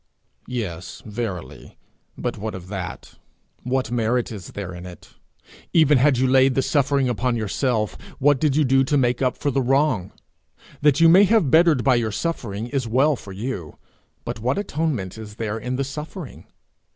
[0.47, 1.77] Yes, verily,
[2.17, 3.19] but what of that?
[3.61, 5.09] What merit is there in it?
[5.73, 9.37] Even had you laid the suffering upon yourself, what did that do to make up
[9.37, 10.11] for the wrong?
[10.81, 13.77] That you may have bettered by your suffering is well for you,
[14.25, 16.47] but what atonement is there in the suffering?